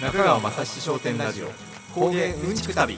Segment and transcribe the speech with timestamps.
[0.00, 1.48] 中川雅史商店ラジオ。
[1.92, 2.96] 工芸うんちく旅。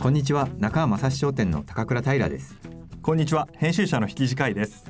[0.00, 0.48] こんにちは。
[0.56, 2.56] 中川正史商店の高倉平です。
[3.02, 3.48] こんにちは。
[3.52, 4.86] 編集者の引き次回です。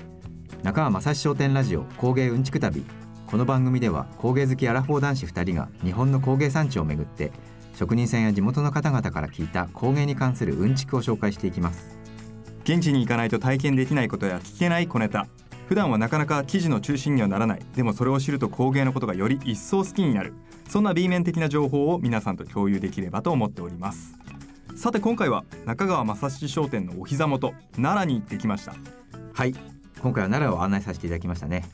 [0.62, 2.84] 中川正史商店ラジオ工芸うんちく旅。
[3.26, 7.32] この番組では工芸好きアラフォー男子2人が日本の工芸産地をめぐって
[7.74, 11.98] 職人さんや地元の方々から聞いた工芸に関するうんちくを紹介していきます。
[12.62, 15.26] 現地に行かないと体験できないことや聞けない小ネタ。
[15.66, 17.66] 普段はなかなか記事の中心にはならない。
[17.74, 20.32] でもそれを知ると工芸のことがより一層好きになる
[20.68, 24.14] そんな B 面的な情報を皆さんと共有できればと思っております。
[24.74, 28.74] さて今回は中川正史商店のお膝元奈良に行ってきました。
[29.32, 29.54] はい。
[30.02, 31.64] 今回は奈良を案内させていただきましたね。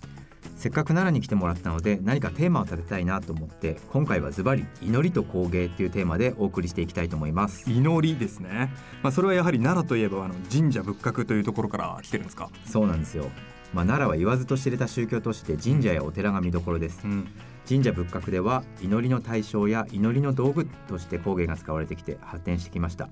[0.57, 7.69] せっかく奈良に来てもらったので何かテーマを立てたいなと思って今回はズバリ祈りと工芸っていうテーマでお送りしていきたいと思います。
[7.69, 8.73] 祈りですね。
[9.03, 12.51] まあそれはやはり奈良といえばあの神社仏閣というところから来てるんですか？
[12.65, 13.25] そうなんですよ。
[13.75, 17.27] まあ、奈良は言わずと知れた宗教として神社やお寺が見どころです、うん
[17.69, 23.09] 神社仏閣では祈りの対象や祈りの道具として工芸が使われてきて発展してきました。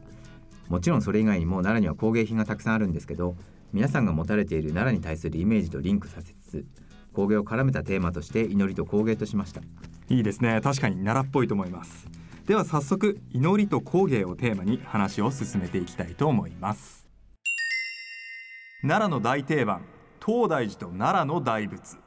[0.68, 3.36] もちろんそれ以外にも奈良には工芸品がたくさんあるんですけど
[3.72, 6.66] 皆さんが持たれている奈良に対するイメージとリンクさせつつ
[7.12, 9.60] 工芸を絡めたテーマとして祈りと工芸としました。
[10.08, 10.60] いいですね。
[10.62, 12.08] 確かに奈良っぽいと思います。
[12.46, 17.08] では早速祈りと工芸をテーマに話を進めていきたいと思います。
[18.82, 19.82] 奈良の大定番
[20.24, 21.98] 東大寺と奈良の大仏。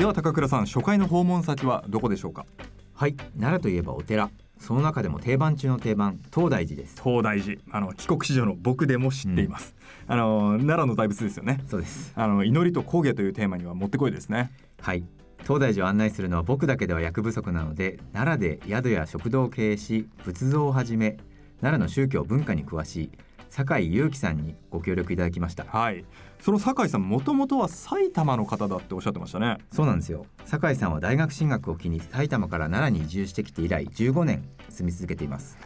[0.00, 2.46] では高倉さん初回の訪問先はどこでしょうか？
[2.94, 4.30] はい奈良といえばお寺。
[4.58, 7.02] その中でも定番中の定番東大寺です。
[7.04, 7.60] 東大寺。
[7.70, 9.76] あの帰国子女の僕でも知っています、
[10.06, 11.62] あの奈良の大仏ですよね。
[11.68, 12.14] そうです。
[12.16, 14.50] あの祈りと工芸というテーマにはもってこいですね。
[14.80, 15.04] はい。
[15.42, 21.18] 東大寺を案内するのは僕だけでは役不足なので奈良で宿や食堂を経営し仏像をはじめ
[21.60, 23.10] 奈良の宗教文化に詳しい
[23.50, 25.64] 酒井祐樹さんにご協力いただきました。
[25.64, 26.04] はい。
[26.40, 29.58] その酒井さんもともとは埼玉の方だっておっしゃってましたね。
[29.72, 30.24] そうなんですよ。
[30.46, 35.58] 酒井さんは大学進学を機に埼玉から奈良に移住してきて以来15年住み続けています。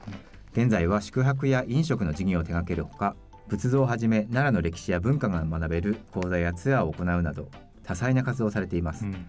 [0.53, 3.17] 現在は宿泊や飲食の事業を手掛けるほか
[3.49, 7.49] 仏像をはじめ奈良の歴史や文化が学べる講座やツアーを行うなど
[7.83, 9.05] 多彩な活動をされています。
[9.05, 9.27] うん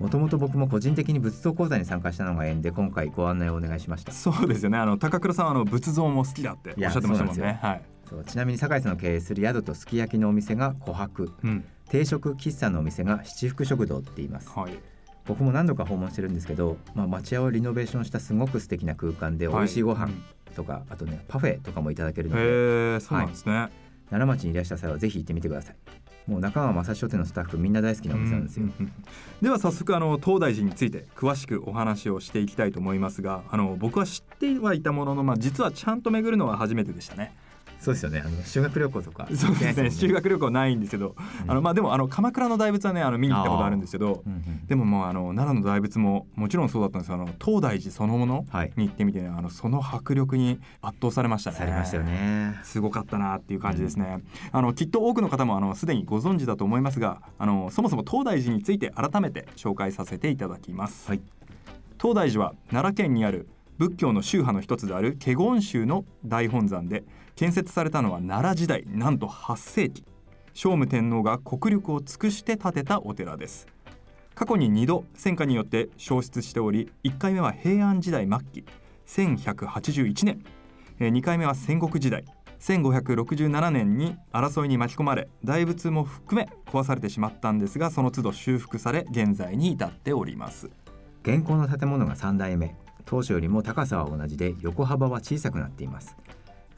[0.00, 4.12] もともと僕も個人的に仏像講座に参加したのが縁で今回ご案内をお願いしました。
[4.12, 4.78] そうですよね。
[4.78, 7.58] あの高倉さんはあの仏像も好きだっておっしゃってましたもんね。
[7.60, 7.82] はい。
[8.08, 11.32] そうちなみに酒井さんの経営する宿とすき焼きのお店が琥珀。
[11.42, 11.64] うん。
[11.90, 14.48] 定食喫茶のお店が七福食堂って言います。
[14.50, 14.72] はい。
[15.26, 20.10] 僕も何度か訪問してるんですけど、まあ、町屋をリノベーションしたすごく素敵な空間で美味しいご飯
[20.54, 23.00] とか、あとねパフェとかもいただけるので。
[23.00, 23.68] そうなんですね、
[24.10, 25.76] 奈良町にいらした際はぜひ行ってみてください
[26.28, 28.92] もう中川正史書店のスタッフみんな大好きなお店なんですよ、うんうんうん
[29.40, 37.32] では早速あの東大寺について詳しくお話をしていきたいと思いますがあの僕は知ってはいたものの、まあ、実はちゃんと巡るのは初めてでしたね。
[37.80, 38.22] そうですよね。
[38.24, 39.26] あの修学旅行とか。
[39.34, 39.90] そうですね。
[39.90, 41.50] 修学、学旅行ないんですけど、うん。
[41.50, 44.22] あのまあでもあの鎌倉の大仏はねあの見に行ったことあるんですけど
[44.66, 48.72] でももうあの奈良の大仏ももちろんそうだったんですけどあの東大寺そのものはい。
[48.76, 51.56] に行ってみて、あのその迫力に圧倒されましたね。
[51.56, 52.58] されましたよね。
[52.64, 54.22] すごかったなっていう感じですね。
[54.52, 61.08] あのきっと多くの方もあのすでにご存知だと思いますが、あのそもそも東大寺について改めて紹介させていただきます。
[61.08, 61.20] はい。
[62.00, 67.04] 東大寺は奈良県にある仏教の宗派の一つである華厳宗の大本山で
[67.38, 70.04] 建設されたのは奈良時代なんと8世紀。
[70.54, 73.68] 聖武天皇が国力を尽くして建てたお寺です。
[74.34, 78.64] 過去に2度戦火によって消失しており1回目は平安時代末期
[79.06, 80.42] 1181年。
[80.98, 82.24] 2回目は戦国時代。
[82.58, 90.70] 1567年に争いに巻き込まれ大仏も含め壊されてしまったんですがその都度修復され現在に至っております。
[91.22, 92.74] 現行の建物が3代目。
[93.04, 96.16] 当初よりも高さは同じで横幅は小さくなっています。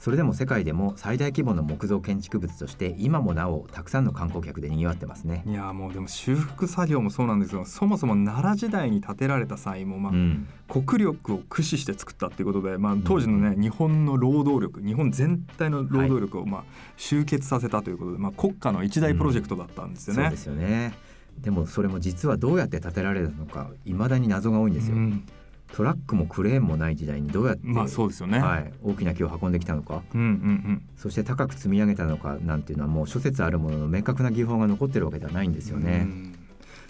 [0.00, 5.44] それでも世界でも最大規模の木造建築物として今もなおたくさんの観光客で賑わってますね。
[5.46, 10.48] いやーもうでも修復作業もそうなんですがそもそも奈良時代に建てられた際も、まあうん。
[10.68, 16.64] 国力を駆使して作ったっていうことで、まあ、当時のね、日本の労働力日本全体の労働力をまあ
[16.96, 20.22] 集結させたということで、まあ、国家の一大プロジェクトだったんですよね。
[20.22, 20.94] そうですよね。
[21.38, 25.26] でもそれも実はどうやって建てられたのか未だに謎が多いんですよ、うん
[25.72, 28.40] トラックもクレーンもない時代にどうやって、まあそうですよね。
[28.40, 30.82] はい、大きな木を運んできたのかうんうんうん。
[30.96, 35.98] そして高く積み上げたのかなんていうのはもう諸説あるものの明確な技法が残ってるわけではないんですようね。
[36.00, 36.34] ん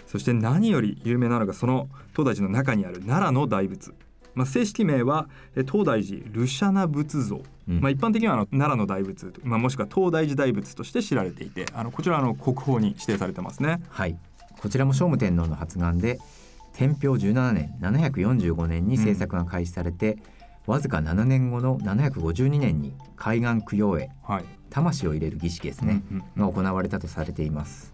[0.07, 3.93] そして何より有名なのがその東大寺の中にある奈良の大仏。
[4.33, 13.81] まあ、正式名はえ東大寺ルシャナ仏像、うんまあ、一般的にはあの奈良の大仏、まあ、もしくは東大寺大仏として知られていてあのこちらはあの国宝に指定されてますね。
[13.89, 14.17] はい
[14.61, 16.19] こちらも聖武天皇の発願で
[16.73, 20.17] 天平17年745年に制作が開始されて、
[20.67, 24.45] わずか7年後の752年に海岸供養へはい。
[24.69, 27.93] 魂を入れる儀式ですね、うんうんが行われたとされています。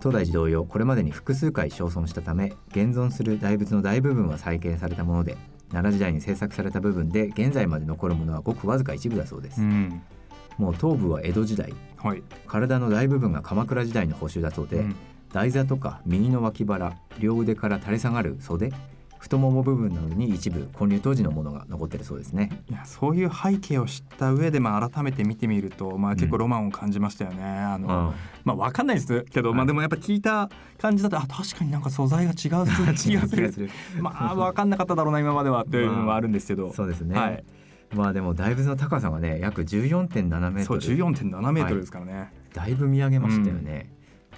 [0.00, 5.36] 東大寺同様これまでに複数回焼損したため現存する大仏の大部分は再建されたもので
[5.70, 10.02] 奈良時代に制作された部分で現在まで残るものはごくわずか一部だそうです、うん。
[10.58, 11.72] もう頭部は江戸時代。
[11.96, 14.96] はい、体の大部分が鎌倉時代の補修だそうで、うん
[15.32, 18.72] 台座とか右の脇腹両腕から垂れ下がる袖
[19.22, 22.50] 太もも部分などに一部建立当時のものが残ってるそうですね。
[22.68, 27.44] いやそういう背景を知った上で、まあ、改めて見てみると、まあ、結構ロマンを感じましたよね。
[27.44, 29.56] あのまあわかんないですけど、はい。
[29.58, 32.66] まあでもやっぱ聞いた感じだとあ確かになんか素材が違う
[32.98, 33.46] 気がする。
[33.46, 33.70] る。
[34.00, 37.44] まあわかんなかっただろうな今までは っていうのはあるんですけど、そうですね、はい、
[37.94, 43.92] まあでも大仏の高さがね約14.7メーそうトル14.7メートルですからね、だいぶ見上げましたよね、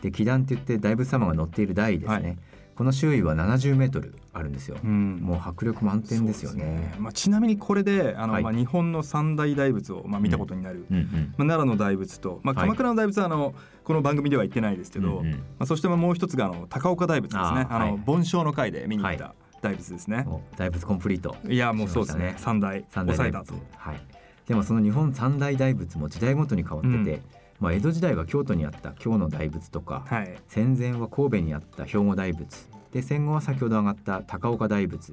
[0.05, 2.39] で祈壇って言って大仏様が乗っている台ですね、はい。
[2.77, 5.17] この周囲は70メートルあるんですよ、うん。
[5.23, 6.95] もう迫力満点ですよそうね。
[6.99, 8.43] まあ、ちなみにこれであの、はい。
[8.43, 12.65] まあ、日本の三大大仏を、まあ、見たことになる、うんうんまあ、奈良の大仏と、まあ、はい。
[12.67, 17.67] 鎌倉の大仏はあのこの番組では言ってないですけど、うんうんまあ、そしてもう一つがあの高岡大仏ですね。
[17.71, 20.27] あの、盆栽の会で見に行ったは大仏ですね、
[20.59, 21.35] 大仏コンプリート。
[21.49, 22.35] い、やもうそうですね。
[22.37, 23.55] 三大抑えたと。
[23.77, 24.01] はい。
[24.47, 27.23] でもその日本三大大仏も時代ごとに変わってて、うん
[27.61, 30.37] まあ、江戸時代は京都にあった京の大仏とか、はい。
[30.49, 32.69] 戦前は神戸にあった兵庫大仏。
[32.93, 35.13] で戦後は先ほど上がった高岡大仏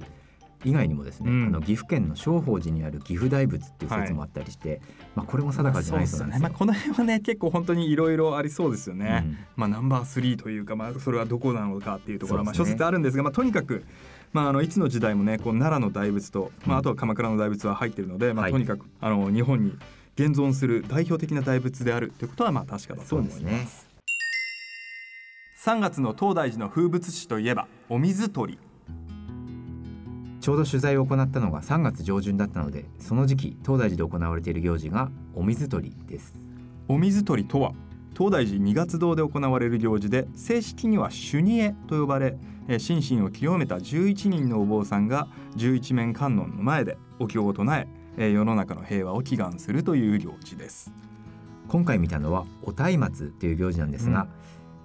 [0.64, 4.80] 以外にもですね、うんあの岐阜県の正法寺にある岐阜大仏っていう説もあったりして、
[5.14, 6.48] まあ、これも定かじゃないそうなんですよ。
[6.48, 9.38] まあ、この辺はね結構本当にいろいろありそうですよね、うん。
[9.56, 13.84] まあナンバースリーというかまあそれはどこなのかっていうところはまあ諸説あるんですがまあとにかく
[14.32, 18.52] まああのいつの時代もねこう奈良の大仏とまああとは鎌倉の大仏は入っているのでまあはい。
[18.52, 19.76] とにかくあの日本に
[20.14, 23.92] 現存する代表的な大仏であるということはまあ確かだとそう思いまですすね。
[25.64, 28.58] 3月の東大寺の風物詩といえばお水取り
[30.40, 36.34] ちょうど取材を行ったのが3月上旬だったのでその時期東大寺で行われている行事がお水取りです。
[36.88, 37.72] お水取りとは
[38.12, 42.36] 東大寺二月堂で行われる行事で正式には主仁会と呼ばれ
[42.68, 50.92] えー心身を清めた11人のお坊さんが十一面観音の前でお経を唱ええー世の中の平和を祈願するという行事です。
[51.68, 54.28] 今回見たのはお松明っていう行事なんですが、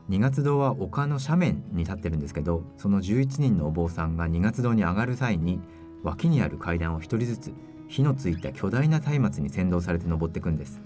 [0.09, 5.59] 二月堂は丘の斜面に立ってるんですけどその11人のお坊さんが二月堂に上がる際に
[6.03, 7.53] 脇にある階段を一人ずつ
[7.89, 10.81] 火のついた巨大な松明に先導されて登っていくんです。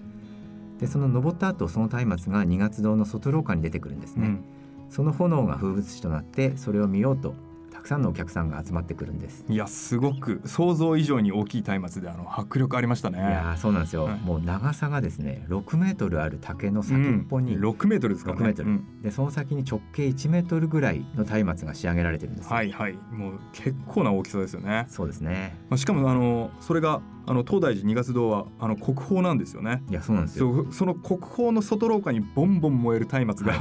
[0.78, 4.44] でその登った後その松明が二月堂の外廊下に出てくるんですね、うん。
[4.90, 7.51] その炎が風物詩となってそれを見ようとた
[7.82, 9.44] くさんのお客さんが集まってくるんです。
[9.48, 13.18] いやすごく想像以上に大きい松明であの迫力ありましたね。
[13.18, 14.20] いやーそうなんですよ、はい。
[14.20, 18.42] もう長さがですね6メートルある竹の先っぽに、うん、6メートルですからね。
[18.42, 18.70] 6メートル。
[18.70, 19.02] うん。
[19.02, 22.54] でその先に直径1メートルぐらいの松明が仕上げられてるんですよ。
[22.54, 22.94] はいはい。
[23.10, 24.86] もう結構な大きさですよね。
[24.88, 25.56] そうですね。
[25.68, 29.82] まあしかもあのそれがあの東大寺二月堂はあの国宝なんですよね。
[29.88, 33.58] いやそうなんですよ、その国宝の外廊下にボンボン燃える松明が、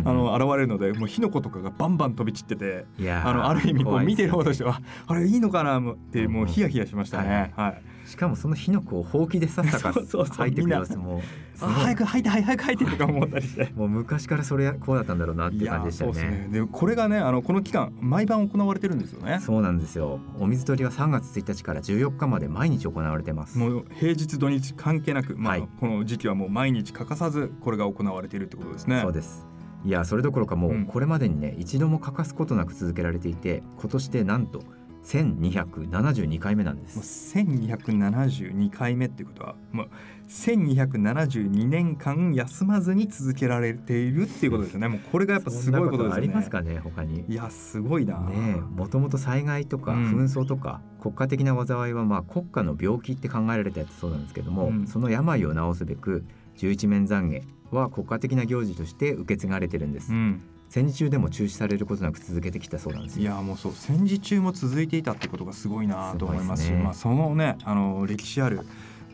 [0.00, 0.08] うん。
[0.08, 3.28] あの現れるのでもう火の粉とかがバンバン飛び散ってていやー。
[3.28, 7.52] あのある意味こう見てる方としてはあれいいのかなってもうヒヤヒヤしましたね。
[7.56, 7.82] はい。
[8.06, 11.22] しかもその火の粉をほうきでさっさか そうそうそう入ってくる様子も
[11.54, 13.72] すあ早く吐いて早く吐いてとか思ったりして。
[13.74, 16.48] もう昔からそれこうだったんだろうなっていう感じでしたよそうですね。
[16.48, 19.38] ねでこれがねあのこの期間毎晩行われてるんですよね。
[19.40, 20.20] そうなんですよ。
[20.38, 23.58] お水取りは3月1日から14日まで毎日行われてます。
[23.58, 25.68] もう平日土日関係なく、まあはい。
[25.80, 29.00] この時期はもう毎日欠かさずこれが行われているってことですね。
[29.00, 29.53] そうです
[29.84, 30.82] いやそれどころかもうん。
[30.82, 34.62] うこれまでにね一度も欠かすことなく続けられていて今年でなんと
[35.04, 39.88] 1272回目なんでもうす1272回目っていうことはもう
[40.28, 44.88] 1272年間休まずに続けられているっていうことですよね。
[44.88, 46.14] もうこれがやっぱすごいことですよね。
[46.16, 47.24] ありますかね他に。
[47.28, 48.20] いやすごいな。
[48.20, 50.04] ねえもともと災害とかうん。
[50.12, 54.86] 紛争とか、国家的な災いはまあ国家の病気って考えられたやつそうなんですけども、うん。
[54.86, 56.24] その病を治すべく
[56.56, 57.42] 十一面懺悔
[57.74, 66.78] は国家的な行事として受け継がれてるんです、うん、戦時中でも中止されることなく続けてきたそうなんですいよやもうそう戦時中も続いていたってことがすごいなと思いますしね。
[66.78, 68.60] まあ、そのねあの歴史ある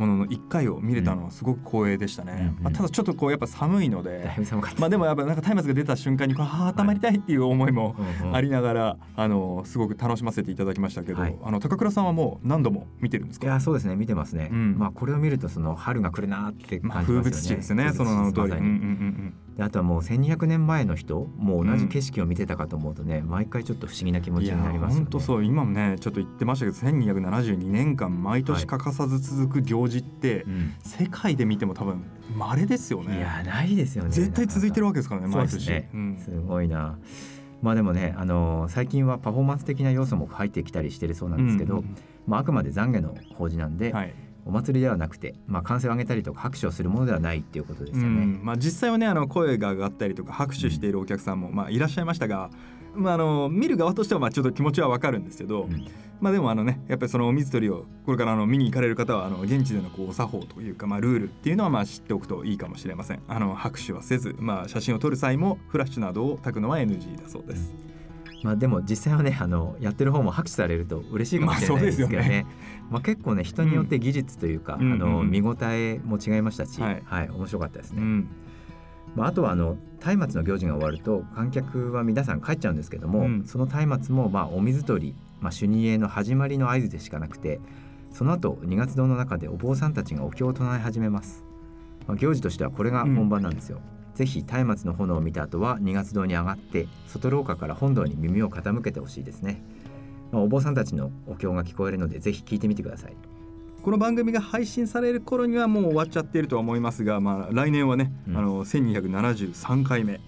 [0.00, 4.30] ものの一回を見れたのはすごく光栄でしたね、まあ、ただちょっとこうやっぱ寒いのだで
[4.78, 7.95] まあでもやっぱなんか松明が出た瞬間にこうあー温まりたいっていう思いも
[8.33, 11.37] ありながら、あのすごく楽しませていただきましたけど、はい。
[11.42, 13.97] あの高倉さんはもう何度も見てるんですいかやそうですね。
[13.97, 14.78] 見てますね、うん。
[14.78, 17.92] まあこれを見るとその春が来るなってまあ、感じますよね、風物詩ですね。
[17.92, 25.04] その名の通り、うんうんうんであとはもう1200年前の人もう同じ景色を見てたかと思うとね、毎回ちょっと不思議な気うん、持ちになりますよね。
[25.04, 25.44] 本当そう。
[25.44, 30.74] 今もねちょっと言ってましたけど1272年間毎年欠かさず続く行事って、うん。
[30.82, 32.02] 世界で見ても多分
[32.34, 33.18] 稀ですよね。
[33.18, 34.10] いやないですよね。
[34.10, 35.68] 絶対続いてるわけですからね毎年。
[35.68, 35.90] ね。
[35.92, 36.16] うん。
[36.16, 36.98] すごいな。
[37.60, 41.96] まあでもね、あのー最近はパフォーマンス的な要素も入ってきたりしてるそうなんですけど、うん。
[42.26, 44.14] まあ、あくまで懺悔の法事なんで、はい
[44.50, 48.09] おお祭りではなくて、まあ、歓声を上げたりとか拍手をするものではないっていうことですよね。
[48.09, 48.40] うん。
[48.42, 52.50] まあ、実際はねあの声が上がったりとか拍手しているお客さんも、まあ、いらっしゃいましたが、
[52.95, 55.87] まあ、あの見る側としてはまあちょっと気持ちはわかるんですけど、うん。
[56.21, 63.23] まあでもあのねやっぱりそのお水取りをこれからあの見に行かれる方はあの現地でのこうお作法というかまあルールっていうのはまあ知っておくといいかもしれません。
[63.26, 67.73] あの拍手はせずまあ写真を撮る際もフラッシュなどを焚くのは NG だそうです、
[68.42, 72.47] まあ、でも実際はねあのやってる方も拍手されると嬉しいかもしれないですけどね,、まあそうですよ
[72.90, 74.92] まあ、結構ね人によって技術というか、うん。
[74.92, 75.20] あのうんうん。
[75.20, 77.02] うん見応えも違いましたし、はい。
[77.04, 78.02] はい面白かったですね。
[78.02, 78.28] うん。
[79.14, 83.44] まあ、あとはあの松明の行事が終わると観客は皆さん帰っちゃうんですけども、うん。
[83.44, 87.61] その松明もまあお水取り、まあ、主任への始まりの合図でしかなくて
[88.11, 91.44] その後二月堂の中でお坊さんたちがお経を唱え始めます、
[92.06, 93.80] まあ、行事としてはこれが本番なんですよ、
[94.20, 99.62] ぜひ松明の炎を見た後は二月堂に上がって外廊下から本堂に耳を傾けてほしいですね、
[100.30, 103.16] まあ、お坊さんたちのお経が聞こえるのでぜひ聞いてみてください。
[103.82, 108.36] この番組が配信される頃にはもう終わっちゃっているとは思いますが、まあ、来年はね、うん。
[108.36, 110.20] あの1273回目、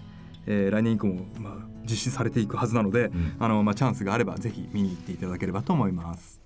[0.47, 3.35] えー来年以降も、まあ、実施されていくはずなので、ん。
[3.37, 6.41] あのまあ、チャンスがあればぜひ見に行っていただければと思います。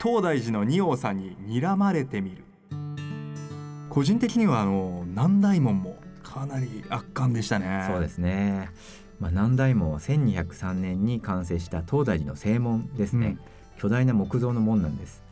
[0.00, 2.44] 東大寺の仁王さんに睨まれてみる
[3.98, 7.84] 個人的にはあの南大門もかなり圧巻でしたね。
[7.90, 8.70] そうですね。
[9.18, 13.38] まあ、南大門は1203年に完成した東大寺の正門ですね、
[13.76, 15.24] 巨大な木造の門なんです。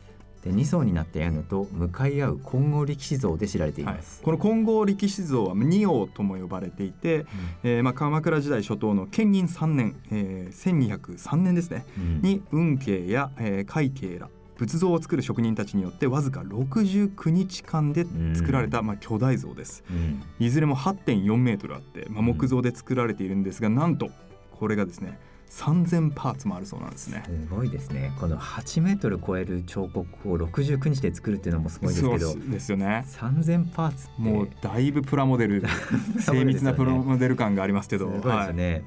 [0.43, 3.95] で2層になった屋根と向かい合う金剛力士像で知られていはい。
[3.95, 4.21] ます。
[4.21, 7.25] この金剛力士像は仁王とも呼ばれていて、
[7.63, 11.85] えーまあ、鎌倉時代初頭の建仁3年、えー、1203年ですね。
[11.97, 12.21] うん。
[12.21, 19.83] に運慶や、えー、海慶ら仏像を作る職人たちによってわずか69日間で作られた、まあ、巨大像です。
[19.89, 20.23] うん。
[20.39, 24.09] いずれも8.4メートルあって、まあ、木造で作られているんですが、なんと
[24.51, 27.23] これがですね3000パーツもあるそうなんですね。
[27.25, 28.11] すごいですね。
[28.19, 33.05] この8メートル超える彫刻を69日で作るっていうのもすごいですけどそう、ですよね。
[33.07, 35.63] 3000パーツもうだいぶプラモデル
[36.19, 38.83] 精密なプラモデル感がありますけどすごいですよね。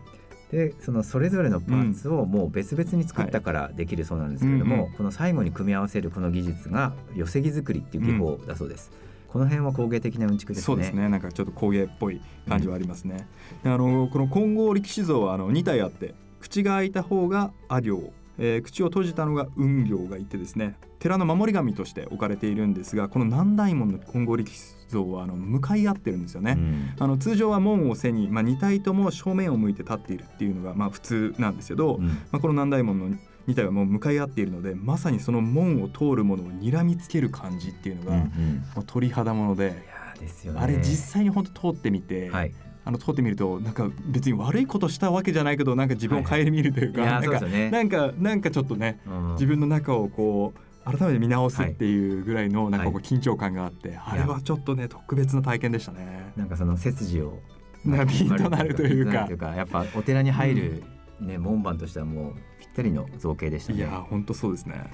[0.50, 8.90] でそのそれぞれのパーツをもう別々に作ったからできるそうなんですけれども、この最後に組み合わせるこの技術が寄せ木作りっていう技法だそうです。
[9.28, 10.64] この辺は工芸的なうんちくですね。
[10.64, 11.08] そうですね。
[11.08, 13.28] なんかちょっと工芸っぽい感じはありますね、
[13.62, 20.76] であのこの金剛力士像はあの2体あって口が開いた方が阿行、えー口を閉じたのが運行がいてですね。
[20.98, 33.16] 寺の守り神として置かれているんですがこの南大門の金剛力士像はあの向かい合ってるんですよね、うんあの通常は門を背に、まあ、2体とも正面を向いて立っているっていうのがまあ普通なんですけど、うんまあ、この南大門の
[33.48, 39.82] 2体はもう向かい合っているのでまさにその門を通るものを睨みつける感じっていうのが、うんうんもう鳥肌もので、
[40.20, 40.60] ですよね。
[40.60, 42.52] あれ実際に本当通ってみて、はい。
[42.82, 47.70] あの通ってみるとなんか別に悪いことしたわけじゃないけどなんか自分を顧みるというか、いやーなんかね。
[47.70, 56.32] なんかなんかちょっとねうん自分の中をこう改めて見直すっていうぐらいのなんかこうはい緊張感があって、あれはちょっとね特別な体験でしたね。
[56.36, 57.38] なんかその背筋を
[57.84, 59.06] なんかピンとなるという
[59.38, 60.82] かやっぱお寺に入る
[61.20, 63.78] ね門番としてはもうぴったりの造形でしたね。
[63.78, 64.90] いやー本当そうですね。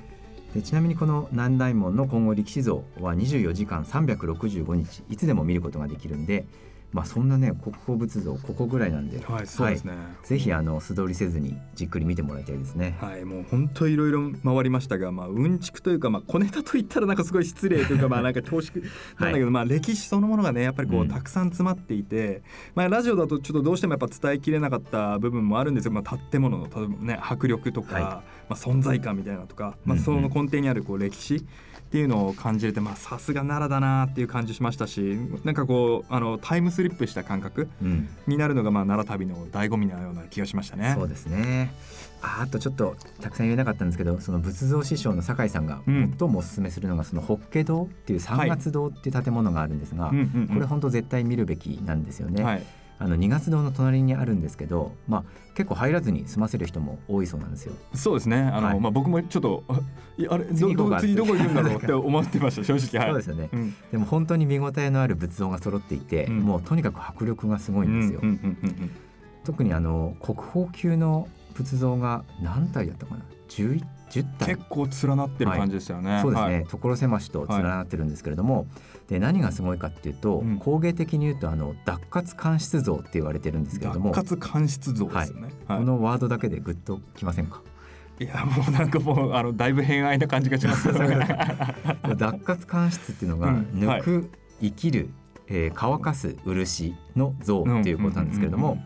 [0.55, 6.47] でちなみにこの南大門の金剛力士像は24時間365日いつでも見ることができるんで、
[6.93, 9.93] まあ、そんなね国宝仏像ここぐらいなんで、はいそうですね。
[10.25, 12.97] ぜひあの素通りせずにじっくり見てもらいたいですね。
[13.00, 18.85] はい、もう本当いろいろ回りましたが、まあ、うんちくというか、まあ、小ネタと言ったらなんかすごい失礼というか、まあ、なんか恐縮
[19.19, 22.43] なんだけど、 まあ、歴史そのものがね、やっぱりこう、うんたくさん詰まっていて、
[22.75, 25.93] まあ、ラジオだとちょっとどうしてもやっぱ伝えきれなかった部分もあるんですよ。
[25.93, 40.95] まあ、建物の、例えばね、迫力とか、はいまあ、存在感みたいなのとか、まあ、その根底にあるこう歴史っていうのを感じれて、まあ、さすが奈良だなっていう感じしましたし、なんかこう、あの、タイムスリップした感覚うん、になるのが、まあ、奈良旅の醍醐味のような気がしましたね。
[40.97, 41.73] そうですね。
[42.23, 46.17] ああとちょっとたくさん言えなかったんですけどその仏像師匠の酒井さんがうん。
[46.19, 50.15] 最もおすすめするのがその法華堂っていう三月堂っていう建物があるんですが、こ
[50.59, 52.43] れ本当絶対見るべきなんですよね。
[52.43, 52.62] はい
[52.99, 55.25] あの二月堂の隣にあるんですけど、まあ、
[55.55, 57.75] 結構入らずに済ませる人も多いそうなんですよ。
[57.95, 58.38] そうですね。
[58.38, 59.65] あの、はいまあ僕もちょっと
[60.29, 63.11] あれどど次行こ次どこ行くんだろうって思ってました 正直はい。
[63.12, 68.21] そうですよねうんでも本当に見応えのある仏像が揃っていて、うんもうとにかく迫力がすごいんですよ。
[69.45, 74.29] 特にあの国宝級の仏像が何体だったかな？10, 10体結
[74.69, 76.21] 構連なってる感じですよね。
[76.23, 76.67] そうですね、はい。
[76.67, 78.67] 所狭しと連なってるんですけれども、
[79.09, 80.59] で何がすごいかっていうと、うん。
[80.59, 85.49] 工芸的に言うとあの脱活乾湿像って言われてるんですけれども脱活乾湿像ですよね。
[85.67, 85.79] はい。
[85.81, 87.63] このワードだけでグッときませんか？
[88.19, 91.19] い、やもうなんかもうあのだいぶ偏愛な感じがしますね。
[92.17, 93.67] 脱活乾湿っていうのがうん。
[93.75, 95.11] 抜く、生きる、
[95.49, 98.79] えー乾かす漆の像っていうことなんですけれども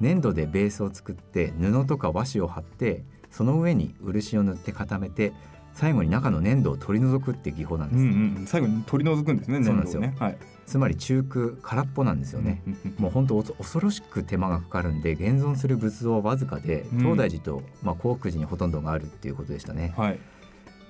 [0.00, 5.32] 粘土でベースを作って布とか和紙を貼ってその上に漆を塗って固めて
[5.76, 10.02] 最後に中の粘土を取り除くって技法なんです、うんうん、最後に取り除くんですねそうなんですよ。
[10.18, 10.38] はい。
[10.64, 16.98] つまり中空空っぽなんですよね、うんうんもう本当恐恐ろしく手間がかかるんで現存する仏像はわずかでうん。
[17.00, 20.18] 東大寺と、まあ、興福寺にほとんどがあるっていうことでしたね、はい。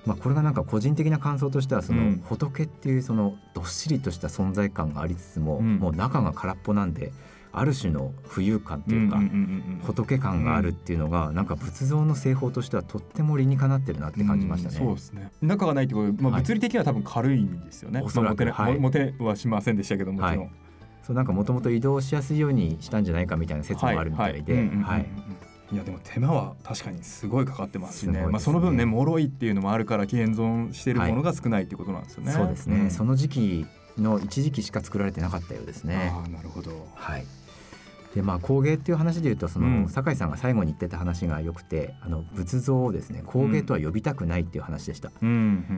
[0.05, 2.23] まあ、これがなんか個人的な感想としてはその、うん。
[2.23, 5.79] 仏っていうそのどっしりとした存在感がありつつも、うん。
[5.79, 7.11] もう中が空っぽなんで
[7.59, 9.19] ある種の浮遊感というか、
[9.85, 14.77] 仏感があるっていうのが、なんか仏像の製法としてはとっても理にかなってるなって感じましたね。
[14.79, 15.31] うんそうですね。
[15.41, 16.41] 中がないってことで、まあ、はい。
[16.41, 18.45] 物理的には多分軽いんですよね、おそらく。
[18.45, 18.79] まあはい。
[18.79, 20.51] モテモテはしませんでしたけどもちろん、はい。
[21.03, 25.05] そうなんかもともと移動しやすいようにしたんじゃないかみたいな説もあるみたいで、はい。
[25.73, 25.77] い。
[25.77, 28.27] やでも手間は確かにすごいかかってますしねね。
[28.27, 33.65] まあ、その分ね脆いっていうのもあるから現存しているものが少ないっていうことなんですよね、そうですね、んその時期
[33.97, 36.11] の一時期しか作られてなかったようですね。
[36.13, 36.87] ああなるほど。
[36.95, 37.25] はい
[38.17, 39.89] でまあ工芸っていう話でいうとその、うん。
[39.89, 45.11] 酒井さんが最後に言ってた話が良くてあの仏像をですね工芸とは呼びたくないっていう話でした。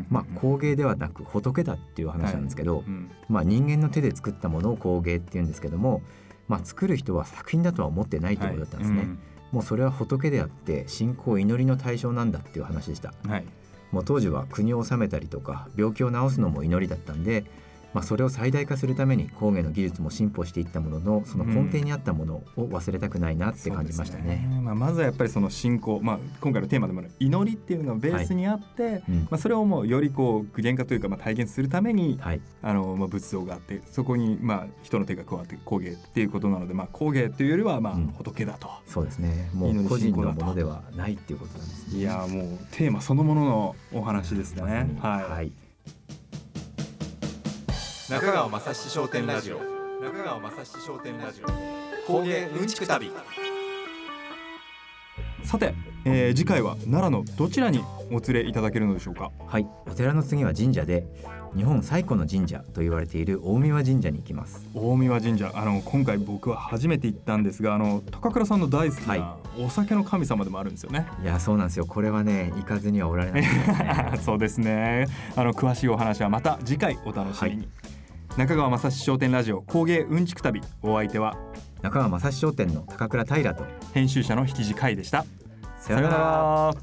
[0.09, 6.01] まあ、工芸ではなく仏だっていう話なんですけど、うんまあ、人間の手で作ったものを工芸っていうんですけども、
[6.47, 9.05] まあ、作る人は作品だとは思ってないってことだったんですね、
[9.51, 13.13] もうそれは仏であって信仰祈りの対象なんだっていう話でした。
[13.25, 13.45] うんはい。
[13.91, 17.43] もう当時は国を治めたりとか病気を治すのも祈りだったんで、
[17.93, 24.61] まあ、それを最大化するために工芸の技術も進歩していったもののその根底にあったものを忘れたくないなって感じましたそうですね。
[24.61, 38.07] まあ、まずはやっぱりその信仰、まあ、今回のテーマでもある祈りっていうのがベースにあって、うんまあ、それをもうよりこう具現化というかまあ体現するためにはい、あのまあ仏像があってそこにまあ人の手が加わって工芸っていうことなので、まあ、工芸というよりはまあうん。
[38.19, 39.49] 仏だと、そうですね。
[39.53, 41.99] もう個人のものではないっていうことなんですね。
[41.99, 44.61] いやもうテーマそのもののお話ですね。
[44.99, 45.51] はい、はい
[48.09, 49.59] 中川雅史商店ラジオ。
[50.01, 51.47] 中川雅史商店ラジオ。
[52.11, 53.11] 工芸うんちく旅。
[55.43, 55.75] さて、
[56.05, 59.31] えー次回は奈良のどちらにお連れいただけるのでしょうか？
[59.45, 61.05] はい、お寺の次は神社で
[61.55, 64.67] 日本最古の神社と言われている大神神社に行きます。
[64.73, 65.51] 大神神社。
[65.53, 71.07] あの今回僕は初めて行ったんですがあの高倉さんの大好きなはお酒の神様でもあるんですよね。
[71.21, 71.85] いやそうなんですよ。
[71.85, 74.11] これはね行かずにはおられないですよね。
[74.25, 75.05] そうですね。
[75.35, 77.69] あの詳しいお話はまた次回お楽しみに、
[78.37, 80.61] 中川雅史商店ラジオ工芸うんちく旅。
[80.81, 81.35] お相手は
[81.81, 85.25] 中川正史商店の高倉平と編集者の引地海でした。
[85.79, 86.17] さようなら。
[86.17, 86.73] ら